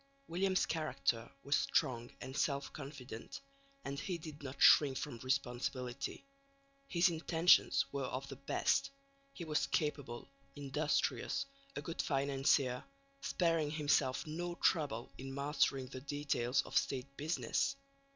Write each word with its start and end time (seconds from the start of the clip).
William's 0.27 0.65
character 0.65 1.31
was 1.43 1.55
strong 1.55 2.09
and 2.21 2.35
self 2.35 2.73
confident, 2.73 3.39
and 3.85 3.99
he 3.99 4.17
did 4.17 4.41
not 4.41 4.59
shrink 4.59 4.97
from 4.97 5.19
responsibility. 5.19 6.25
His 6.87 7.07
intentions 7.09 7.85
were 7.91 8.05
of 8.05 8.27
the 8.27 8.35
best; 8.35 8.89
he 9.31 9.45
was 9.45 9.67
capable, 9.67 10.27
industrious, 10.55 11.45
a 11.75 11.83
good 11.83 12.01
financier, 12.01 12.83
sparing 13.21 13.69
himself 13.69 14.25
no 14.25 14.55
trouble 14.55 15.11
in 15.19 15.35
mastering 15.35 15.85
the 15.85 16.01
details 16.01 16.63
of 16.63 16.75
State 16.75 17.15
business. 17.15 17.75